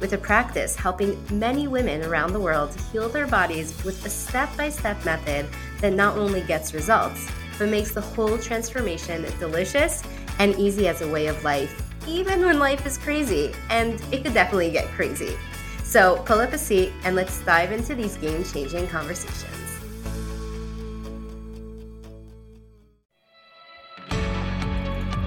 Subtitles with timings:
[0.00, 4.48] with a practice helping many women around the world heal their bodies with a step
[4.56, 5.46] by step method
[5.80, 10.02] that not only gets results, but makes the whole transformation delicious
[10.38, 13.52] and easy as a way of life, even when life is crazy.
[13.68, 15.36] And it could definitely get crazy.
[15.84, 19.46] So pull up a seat and let's dive into these game changing conversations.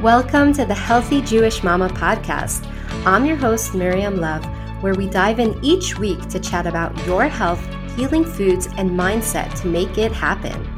[0.02, 2.68] Welcome to the Healthy Jewish Mama podcast.
[3.06, 4.44] I'm your host, Miriam Love
[4.84, 7.66] where we dive in each week to chat about your health,
[7.96, 10.70] healing foods, and mindset to make it happen.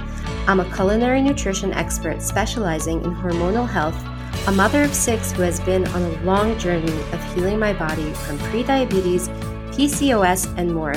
[0.47, 3.99] I'm a culinary nutrition expert specializing in hormonal health,
[4.47, 8.13] a mother of six who has been on a long journey of healing my body
[8.13, 9.27] from prediabetes,
[9.73, 10.93] PCOS, and more,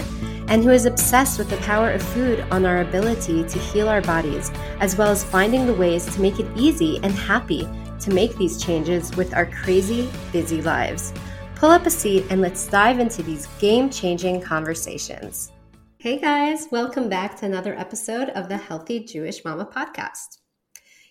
[0.48, 4.02] and who is obsessed with the power of food on our ability to heal our
[4.02, 7.66] bodies, as well as finding the ways to make it easy and happy
[8.00, 11.14] to make these changes with our crazy, busy lives.
[11.58, 15.50] Pull up a seat and let's dive into these game changing conversations.
[15.98, 20.38] Hey guys, welcome back to another episode of the Healthy Jewish Mama podcast.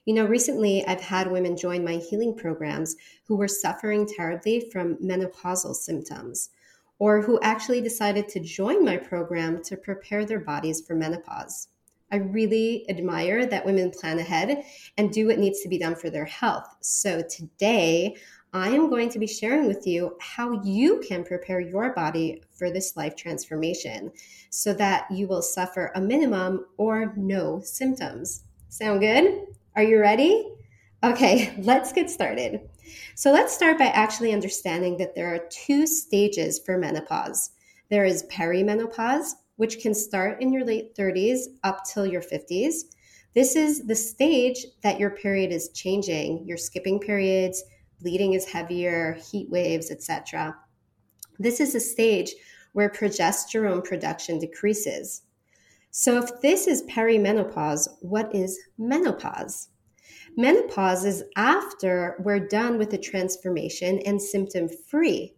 [0.06, 4.96] You know, recently I've had women join my healing programs who were suffering terribly from
[5.04, 6.52] menopausal symptoms
[6.98, 11.68] or who actually decided to join my program to prepare their bodies for menopause.
[12.10, 14.64] I really admire that women plan ahead
[14.98, 16.74] and do what needs to be done for their health.
[16.80, 18.16] So today,
[18.58, 22.72] I am going to be sharing with you how you can prepare your body for
[22.72, 24.12] this life transformation
[24.50, 28.44] so that you will suffer a minimum or no symptoms.
[28.70, 29.46] Sound good?
[29.76, 30.52] Are you ready?
[31.04, 32.62] Okay, let's get started.
[33.16, 37.52] So, let's start by actually understanding that there are two stages for menopause
[37.90, 42.82] there is perimenopause, which can start in your late 30s up till your 50s.
[43.34, 46.46] This is the stage that your period is changing.
[46.46, 47.64] You're skipping periods
[48.02, 50.56] bleeding is heavier, heat waves, etc.
[51.40, 52.34] This is a stage
[52.74, 55.24] where progesterone production decreases.
[55.92, 59.70] So, if this is perimenopause, what is menopause?
[60.36, 65.34] Menopause is after we're done with the transformation and symptom free.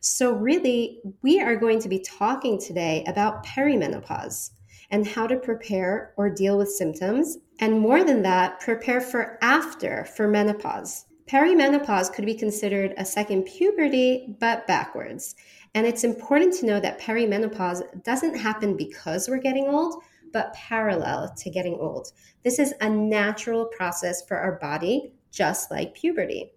[0.00, 4.50] So, really, we are going to be talking today about perimenopause
[4.90, 7.38] and how to prepare or deal with symptoms.
[7.60, 11.04] And more than that, prepare for after for menopause.
[11.30, 15.36] Perimenopause could be considered a second puberty, but backwards.
[15.76, 20.02] And it's important to know that perimenopause doesn't happen because we're getting old,
[20.32, 22.08] but parallel to getting old.
[22.42, 26.50] This is a natural process for our body, just like puberty.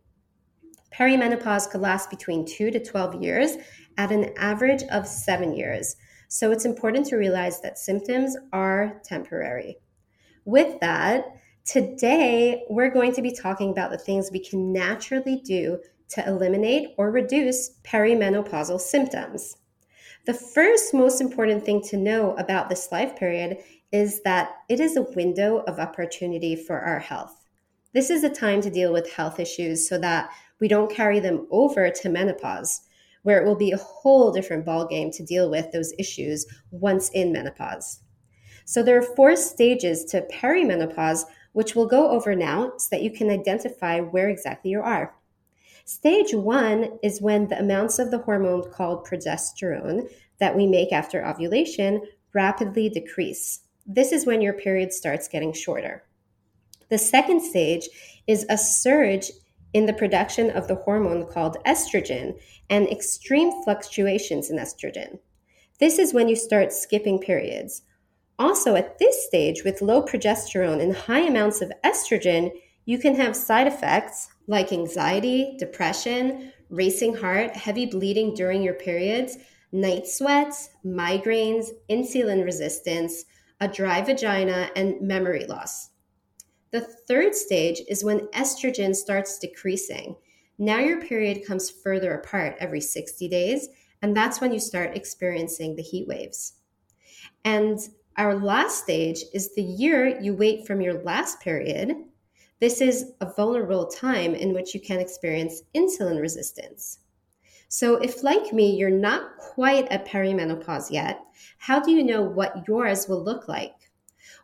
[0.91, 3.57] Perimenopause could last between 2 to 12 years
[3.99, 5.97] at an average of 7 years.
[6.29, 9.77] So it's important to realize that symptoms are temporary.
[10.45, 11.27] With that,
[11.65, 15.79] Today, we're going to be talking about the things we can naturally do
[16.09, 19.55] to eliminate or reduce perimenopausal symptoms.
[20.25, 23.59] The first most important thing to know about this life period
[23.93, 27.45] is that it is a window of opportunity for our health.
[27.93, 31.47] This is a time to deal with health issues so that we don't carry them
[31.49, 32.81] over to menopause,
[33.21, 37.31] where it will be a whole different ballgame to deal with those issues once in
[37.31, 38.01] menopause.
[38.65, 43.11] So there are four stages to perimenopause which we'll go over now so that you
[43.11, 45.15] can identify where exactly you are.
[45.85, 50.09] Stage one is when the amounts of the hormone called progesterone
[50.39, 52.01] that we make after ovulation
[52.33, 53.61] rapidly decrease.
[53.85, 56.03] This is when your period starts getting shorter.
[56.89, 57.89] The second stage
[58.27, 59.31] is a surge
[59.73, 65.19] in the production of the hormone called estrogen and extreme fluctuations in estrogen.
[65.79, 67.81] This is when you start skipping periods.
[68.39, 72.51] Also, at this stage, with low progesterone and high amounts of estrogen,
[72.85, 79.37] you can have side effects like anxiety, depression, racing heart, heavy bleeding during your periods,
[79.71, 83.25] night sweats, migraines, insulin resistance,
[83.61, 85.91] a dry vagina, and memory loss.
[86.71, 90.15] The third stage is when estrogen starts decreasing.
[90.57, 93.69] Now your period comes further apart every 60 days,
[94.01, 96.53] and that's when you start experiencing the heat waves.
[97.45, 97.79] And
[98.17, 101.95] our last stage is the year you wait from your last period.
[102.59, 106.99] This is a vulnerable time in which you can experience insulin resistance.
[107.67, 111.21] So, if like me, you're not quite at perimenopause yet,
[111.57, 113.73] how do you know what yours will look like?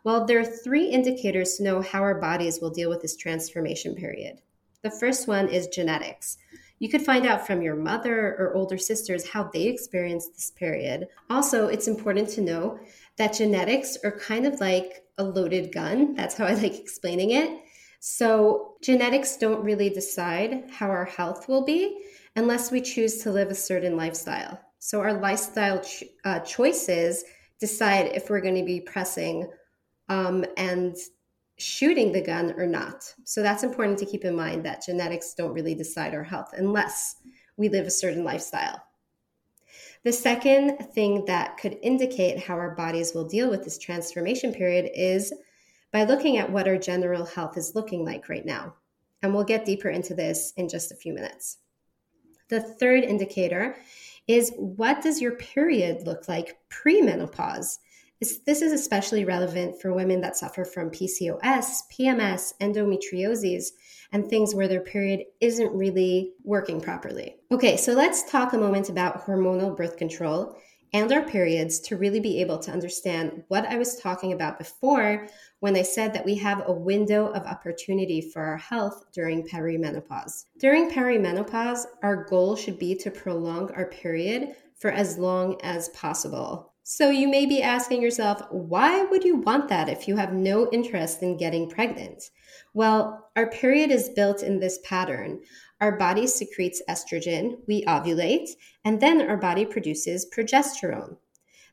[0.02, 3.94] Well, there are three indicators to know how our bodies will deal with this transformation
[3.94, 4.40] period.
[4.82, 6.38] The first one is genetics.
[6.80, 11.08] You could find out from your mother or older sisters how they experienced this period.
[11.28, 12.80] Also, it's important to know
[13.16, 16.14] that genetics are kind of like a loaded gun.
[16.14, 17.60] That's how I like explaining it.
[18.00, 22.02] So, genetics don't really decide how our health will be
[22.34, 24.58] unless we choose to live a certain lifestyle.
[24.78, 27.24] So, our lifestyle ch- uh, choices
[27.58, 29.50] decide if we're going to be pressing
[30.08, 30.96] um, and
[31.60, 33.14] shooting the gun or not.
[33.24, 37.16] So that's important to keep in mind that genetics don't really decide our health unless
[37.56, 38.82] we live a certain lifestyle.
[40.02, 44.90] The second thing that could indicate how our bodies will deal with this transformation period
[44.94, 45.32] is
[45.92, 48.74] by looking at what our general health is looking like right now.
[49.22, 51.58] And we'll get deeper into this in just a few minutes.
[52.48, 53.76] The third indicator
[54.26, 57.78] is what does your period look like pre-menopause?
[58.20, 63.68] This is especially relevant for women that suffer from PCOS, PMS, endometriosis,
[64.12, 67.36] and things where their period isn't really working properly.
[67.50, 70.58] Okay, so let's talk a moment about hormonal birth control
[70.92, 75.28] and our periods to really be able to understand what I was talking about before
[75.60, 80.46] when I said that we have a window of opportunity for our health during perimenopause.
[80.58, 86.69] During perimenopause, our goal should be to prolong our period for as long as possible.
[86.92, 90.68] So you may be asking yourself, why would you want that if you have no
[90.72, 92.20] interest in getting pregnant?
[92.74, 95.40] Well, our period is built in this pattern.
[95.80, 98.48] Our body secretes estrogen, we ovulate,
[98.84, 101.16] and then our body produces progesterone.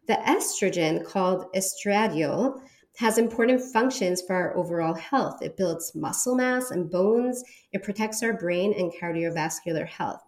[0.07, 2.61] The estrogen, called estradiol,
[2.97, 5.41] has important functions for our overall health.
[5.41, 7.43] It builds muscle mass and bones,
[7.73, 10.26] it protects our brain and cardiovascular health.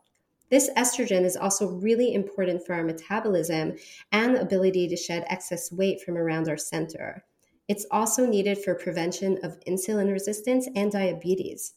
[0.50, 3.74] This estrogen is also really important for our metabolism
[4.12, 7.24] and the ability to shed excess weight from around our center.
[7.68, 11.74] It's also needed for prevention of insulin resistance and diabetes.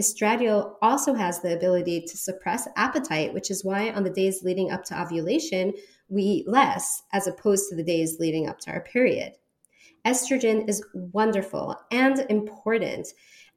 [0.00, 4.70] Estradiol also has the ability to suppress appetite, which is why on the days leading
[4.70, 5.72] up to ovulation,
[6.08, 9.32] we eat less as opposed to the days leading up to our period.
[10.06, 13.08] Estrogen is wonderful and important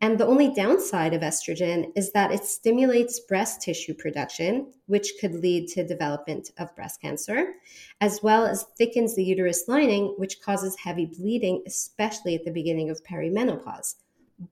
[0.02, 5.34] and the only downside of estrogen is that it stimulates breast tissue production, which could
[5.34, 7.54] lead to development of breast cancer,
[8.02, 12.90] as well as thickens the uterus lining, which causes heavy bleeding, especially at the beginning
[12.90, 13.96] of perimenopause.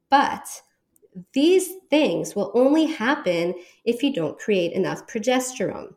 [0.10, 0.48] But
[1.34, 3.54] these things will only happen
[3.86, 5.94] if you don't create enough progesterone.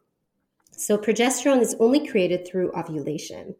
[0.72, 3.54] So, progesterone is only created through ovulation.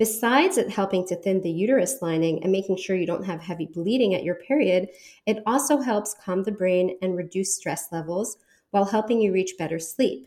[0.00, 3.66] Besides it helping to thin the uterus lining and making sure you don't have heavy
[3.66, 4.88] bleeding at your period,
[5.26, 8.38] it also helps calm the brain and reduce stress levels
[8.70, 10.26] while helping you reach better sleep.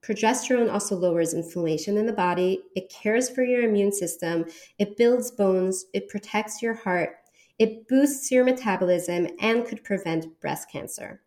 [0.00, 4.46] Progesterone also lowers inflammation in the body, it cares for your immune system,
[4.78, 7.16] it builds bones, it protects your heart,
[7.58, 11.20] it boosts your metabolism, and could prevent breast cancer.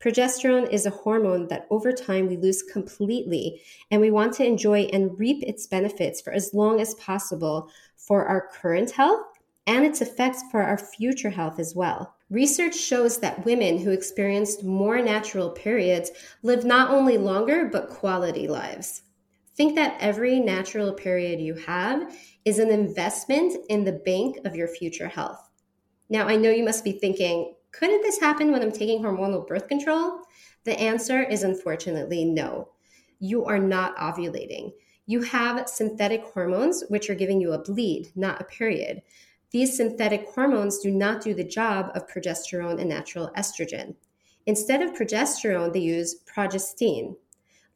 [0.00, 3.60] Progesterone is a hormone that over time we lose completely,
[3.90, 8.24] and we want to enjoy and reap its benefits for as long as possible for
[8.24, 9.26] our current health
[9.66, 12.14] and its effects for our future health as well.
[12.30, 16.10] Research shows that women who experienced more natural periods
[16.42, 19.02] live not only longer, but quality lives.
[19.56, 22.14] Think that every natural period you have
[22.44, 25.50] is an investment in the bank of your future health.
[26.08, 29.68] Now, I know you must be thinking, couldn't this happen when I'm taking hormonal birth
[29.68, 30.22] control?
[30.64, 32.70] The answer is unfortunately no.
[33.20, 34.72] You are not ovulating.
[35.06, 39.02] You have synthetic hormones, which are giving you a bleed, not a period.
[39.50, 43.94] These synthetic hormones do not do the job of progesterone and natural estrogen.
[44.46, 47.16] Instead of progesterone, they use progestin.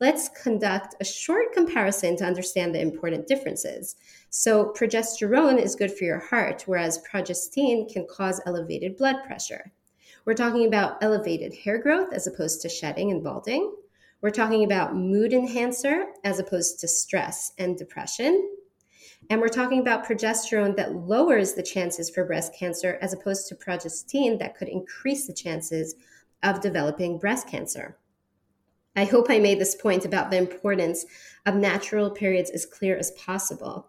[0.01, 3.97] Let's conduct a short comparison to understand the important differences.
[4.31, 9.73] So, progesterone is good for your heart, whereas progestin can cause elevated blood pressure.
[10.25, 13.75] We're talking about elevated hair growth as opposed to shedding and balding.
[14.21, 18.49] We're talking about mood enhancer as opposed to stress and depression.
[19.31, 23.57] And we're talking about progesterone that lowers the chances for breast cancer as opposed to
[23.57, 25.97] progestin that could increase the chances
[26.45, 27.99] of developing breast cancer.
[28.95, 31.05] I hope I made this point about the importance
[31.47, 33.88] of natural periods as clear as possible.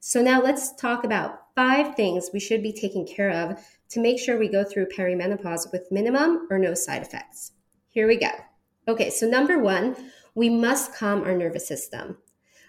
[0.00, 4.18] So, now let's talk about five things we should be taking care of to make
[4.18, 7.52] sure we go through perimenopause with minimum or no side effects.
[7.88, 8.30] Here we go.
[8.88, 9.96] Okay, so number one,
[10.34, 12.16] we must calm our nervous system.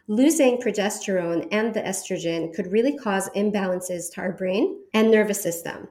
[0.07, 5.87] Losing progesterone and the estrogen could really cause imbalances to our brain and nervous system.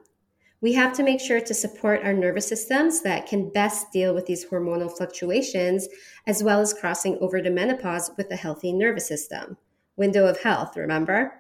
[0.61, 4.27] We have to make sure to support our nervous systems that can best deal with
[4.27, 5.89] these hormonal fluctuations,
[6.27, 9.57] as well as crossing over to menopause with a healthy nervous system.
[9.97, 11.33] Window of health, remember?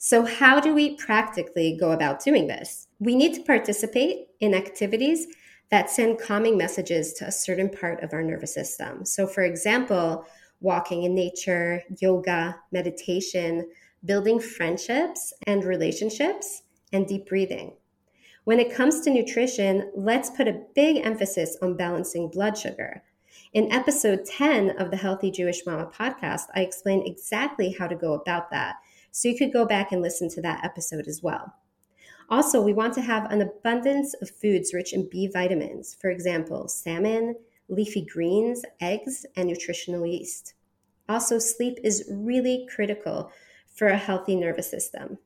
[0.00, 2.86] So, how do we practically go about doing this?
[3.00, 5.26] We need to participate in activities
[5.72, 9.04] that send calming messages to a certain part of our nervous system.
[9.04, 10.24] So, for example,
[10.60, 13.68] walking in nature, yoga, meditation,
[14.04, 16.62] building friendships and relationships,
[16.92, 17.72] and deep breathing.
[18.44, 23.02] When it comes to nutrition, let's put a big emphasis on balancing blood sugar.
[23.52, 28.14] In episode 10 of the Healthy Jewish Mama podcast, I explain exactly how to go
[28.14, 28.76] about that.
[29.18, 31.52] So you could go back and listen to that episode as well.
[32.30, 36.68] Also, we want to have an abundance of foods rich in B vitamins, for example,
[36.68, 37.34] salmon,
[37.68, 40.54] leafy greens, eggs, and nutritional yeast.
[41.08, 43.32] Also, sleep is really critical
[43.74, 45.18] for a healthy nervous system.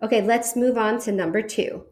[0.00, 1.84] Okay, let's move on to number two.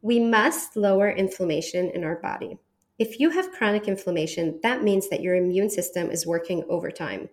[0.00, 2.56] We must lower inflammation in our body.
[3.00, 7.30] If you have chronic inflammation, that means that your immune system is working overtime.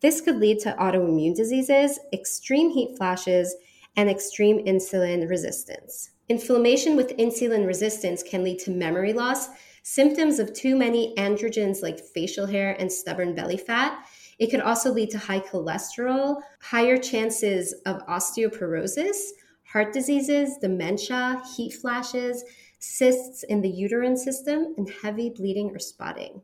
[0.00, 3.54] This could lead to autoimmune diseases, extreme heat flashes,
[3.96, 6.10] and extreme insulin resistance.
[6.28, 9.48] Inflammation with insulin resistance can lead to memory loss,
[9.82, 14.04] symptoms of too many androgens like facial hair and stubborn belly fat,
[14.38, 19.16] it could also lead to high cholesterol, higher chances of osteoporosis,
[19.64, 22.44] heart diseases, dementia, heat flashes,
[22.78, 26.42] cysts in the uterine system, and heavy bleeding or spotting.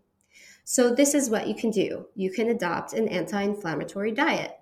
[0.73, 4.53] So, this is what you can do you can adopt an anti inflammatory diet.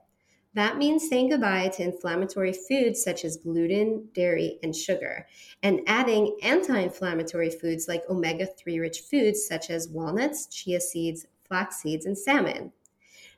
[0.55, 5.27] That means saying goodbye to inflammatory foods such as gluten, dairy, and sugar,
[5.63, 11.27] and adding anti inflammatory foods like omega 3 rich foods such as walnuts, chia seeds,
[11.47, 12.73] flax seeds, and salmon.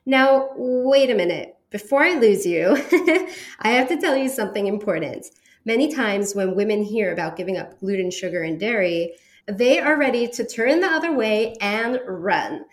[0.05, 1.57] Now, wait a minute.
[1.71, 2.69] Before I lose you,
[3.59, 5.25] I have to tell you something important.
[5.65, 9.15] Many times when women hear about giving up gluten, sugar, and dairy,
[9.47, 12.65] they are ready to turn the other way and run.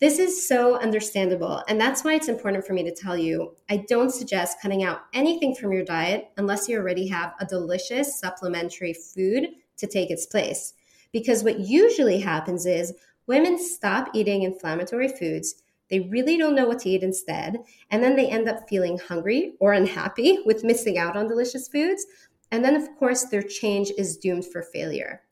[0.00, 3.84] This is so understandable, and that's why it's important for me to tell you I
[3.88, 8.92] don't suggest cutting out anything from your diet unless you already have a delicious supplementary
[8.92, 10.74] food to take its place.
[11.12, 12.92] Because what usually happens is
[13.26, 17.58] women stop eating inflammatory foods they really don't know what to eat instead.
[17.90, 22.04] And then they end up feeling hungry or unhappy with missing out on delicious foods.
[22.50, 25.22] And then, of course, their change is doomed for failure.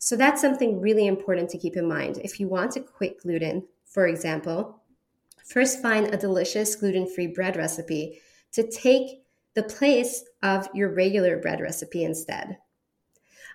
[0.00, 2.18] So that's something really important to keep in mind.
[2.24, 4.82] If you want to quit gluten, for example,
[5.44, 8.20] first find a delicious gluten free bread recipe
[8.52, 9.22] to take
[9.54, 12.58] the place of your regular bread recipe instead.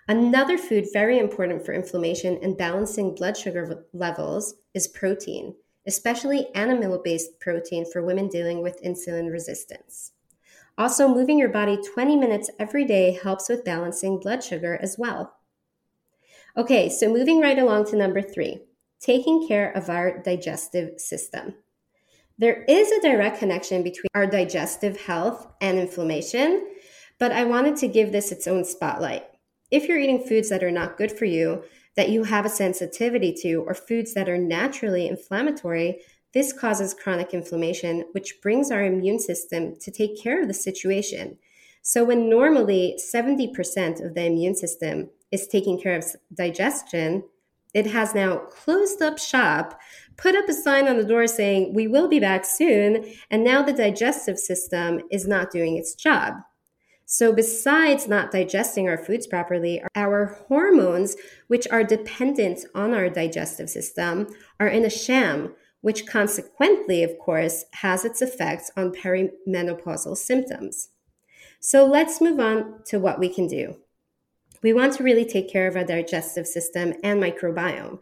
[0.08, 5.54] Another food very important for inflammation and balancing blood sugar levels is protein
[5.86, 10.12] especially animal based protein for women dealing with insulin resistance.
[10.78, 15.35] Also, moving your body 20 minutes every day helps with balancing blood sugar as well.
[16.58, 18.62] Okay, so moving right along to number three
[18.98, 21.54] taking care of our digestive system.
[22.38, 26.66] There is a direct connection between our digestive health and inflammation,
[27.18, 29.24] but I wanted to give this its own spotlight.
[29.70, 31.62] If you're eating foods that are not good for you,
[31.94, 36.00] that you have a sensitivity to or foods that are naturally inflammatory,
[36.32, 41.36] this causes chronic inflammation, which brings our immune system to take care of the situation.
[41.82, 46.04] So, when normally 70% of the immune system is taking care of
[46.34, 47.24] digestion,
[47.76, 49.78] it has now closed up shop,
[50.16, 53.04] put up a sign on the door saying, We will be back soon.
[53.30, 56.36] And now the digestive system is not doing its job.
[57.04, 61.16] So, besides not digesting our foods properly, our hormones,
[61.48, 64.26] which are dependent on our digestive system,
[64.58, 70.88] are in a sham, which consequently, of course, has its effects on perimenopausal symptoms.
[71.60, 73.76] So, let's move on to what we can do.
[74.62, 77.98] We want to really take care of our digestive system and microbiome.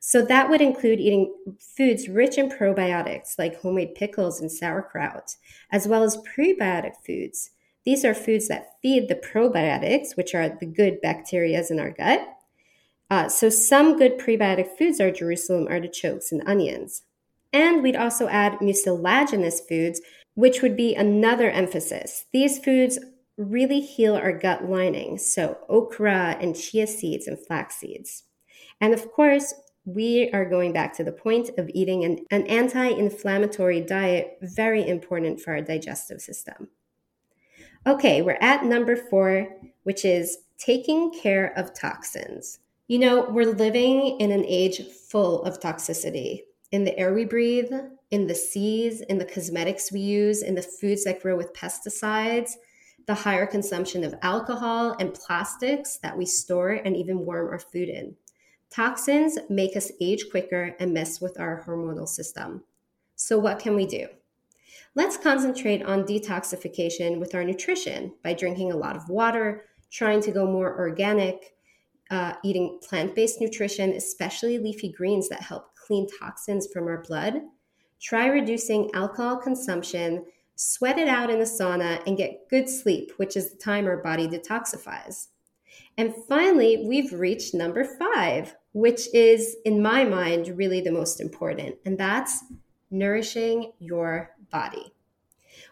[0.00, 5.36] So, that would include eating foods rich in probiotics like homemade pickles and sauerkraut,
[5.72, 7.50] as well as prebiotic foods
[7.86, 12.28] these are foods that feed the probiotics, which are the good bacteria in our gut.
[13.08, 17.02] Uh, so, some good prebiotic foods are Jerusalem artichokes and onions.
[17.52, 20.00] And we'd also add mucilaginous foods,
[20.34, 22.24] which would be another emphasis.
[22.32, 22.98] These foods
[23.36, 28.24] really heal our gut lining, so okra and chia seeds and flax seeds.
[28.80, 32.86] And of course, we are going back to the point of eating an, an anti
[32.88, 36.68] inflammatory diet, very important for our digestive system.
[37.86, 39.48] Okay, we're at number four,
[39.84, 42.58] which is taking care of toxins.
[42.88, 46.40] You know, we're living in an age full of toxicity
[46.72, 47.70] in the air we breathe,
[48.10, 52.52] in the seas, in the cosmetics we use, in the foods that grow with pesticides,
[53.06, 57.88] the higher consumption of alcohol and plastics that we store and even warm our food
[57.88, 58.16] in.
[58.70, 62.64] Toxins make us age quicker and mess with our hormonal system.
[63.14, 64.08] So, what can we do?
[64.96, 70.32] let's concentrate on detoxification with our nutrition by drinking a lot of water, trying to
[70.32, 71.54] go more organic,
[72.10, 77.42] uh, eating plant based nutrition, especially leafy greens that help clean toxins from our blood.
[78.00, 80.24] Try reducing alcohol consumption,
[80.56, 83.98] sweat it out in the sauna, and get good sleep, which is the time our
[83.98, 85.28] body detoxifies.
[85.96, 91.76] And finally, we've reached number five, which is, in my mind, really the most important,
[91.84, 92.44] and that's
[92.90, 94.92] nourishing your body.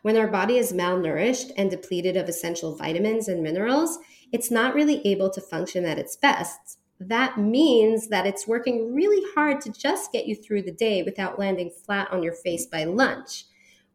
[0.02, 3.98] When our body is malnourished and depleted of essential vitamins and minerals,
[4.32, 6.78] it's not really able to function at its best.
[7.00, 11.38] That means that it's working really hard to just get you through the day without
[11.38, 13.44] landing flat on your face by lunch,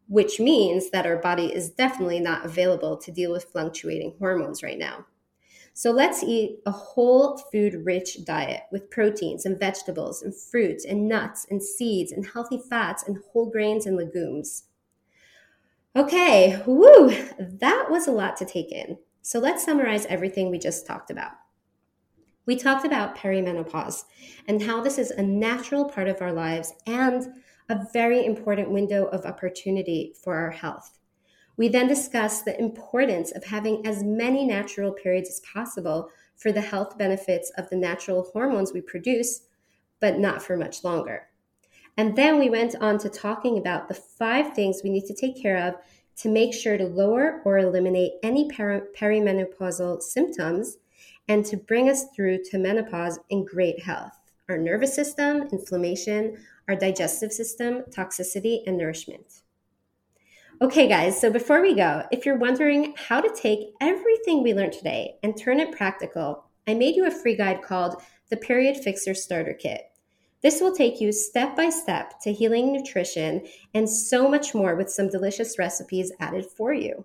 [0.10, 4.80] which means that our body is definitely not available to deal with fluctuating hormones right
[4.80, 5.06] now.
[5.74, 11.08] So let's eat a whole food rich diet with proteins and vegetables and fruits and
[11.08, 14.63] nuts and seeds and healthy fats and whole grains and legumes.
[15.96, 18.98] Okay, woo, that was a lot to take in.
[19.22, 21.32] So let's summarize everything we just talked about.
[22.48, 24.06] We talked about perimenopause
[24.48, 27.28] and how this is a natural part of our lives and
[27.69, 30.97] a very important window of opportunity for our health.
[31.55, 36.61] We then discussed the importance of having as many natural periods as possible for the
[36.61, 39.41] health benefits of the natural hormones we produce,
[39.99, 41.27] but not for much longer.
[41.97, 45.39] And then we went on to talking about the five things we need to take
[45.39, 45.75] care of
[46.17, 50.77] to make sure to lower or eliminate any peri- perimenopausal symptoms
[51.27, 56.38] and to bring us through to menopause in great health our nervous system, inflammation,
[56.69, 59.41] our digestive system, toxicity, and nourishment.
[60.61, 64.73] Okay, guys, so before we go, if you're wondering how to take everything we learned
[64.73, 69.15] today and turn it practical, I made you a free guide called the Period Fixer
[69.15, 69.81] Starter Kit.
[70.41, 74.91] This will take you step by step to healing nutrition and so much more with
[74.91, 77.03] some delicious recipes added for you.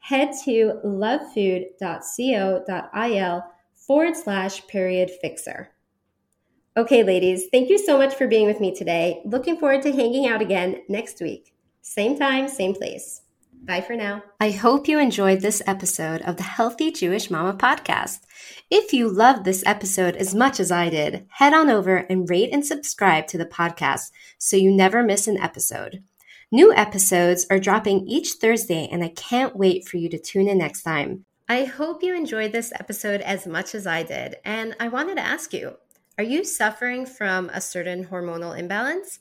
[0.00, 1.74] Head to lovefood.co.il
[3.74, 5.70] forward slash period fixer.
[6.78, 9.20] Okay, ladies, thank you so much for being with me today.
[9.24, 11.52] Looking forward to hanging out again next week.
[11.82, 13.22] Same time, same place.
[13.64, 14.22] Bye for now.
[14.38, 18.20] I hope you enjoyed this episode of the Healthy Jewish Mama podcast.
[18.70, 22.50] If you loved this episode as much as I did, head on over and rate
[22.52, 26.04] and subscribe to the podcast so you never miss an episode.
[26.52, 30.58] New episodes are dropping each Thursday, and I can't wait for you to tune in
[30.58, 31.24] next time.
[31.48, 35.26] I hope you enjoyed this episode as much as I did, and I wanted to
[35.26, 35.74] ask you
[36.18, 39.20] are you suffering from a certain hormonal imbalance?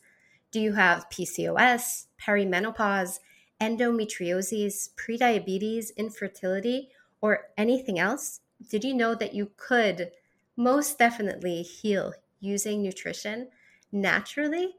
[0.52, 3.20] Do you have PCOS, perimenopause,
[3.62, 6.90] endometriosis, prediabetes, infertility,
[7.22, 8.40] or anything else?
[8.68, 10.10] Did you know that you could
[10.56, 13.50] most definitely heal using nutrition
[13.92, 14.74] naturally?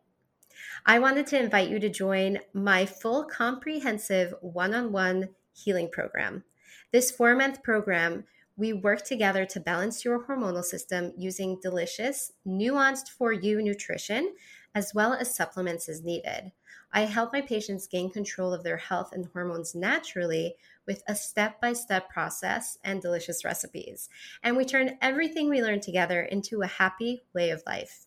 [0.84, 6.42] I wanted to invite you to join my full comprehensive one on one healing program.
[6.90, 8.24] This four month program
[8.58, 14.34] we work together to balance your hormonal system using delicious, nuanced for you nutrition,
[14.74, 16.50] as well as supplements as needed.
[16.92, 21.60] I help my patients gain control of their health and hormones naturally with a step
[21.60, 24.08] by step process and delicious recipes.
[24.42, 28.06] And we turn everything we learn together into a happy way of life.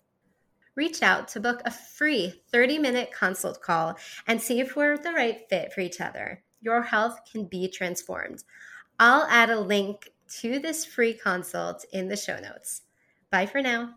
[0.76, 5.14] Reach out to book a free 30 minute consult call and see if we're the
[5.14, 6.44] right fit for each other.
[6.60, 8.44] Your health can be transformed.
[9.00, 12.82] I'll add a link to this free consult in the show notes.
[13.32, 13.96] Bye for now.